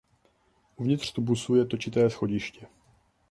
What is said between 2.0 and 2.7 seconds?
schodiště.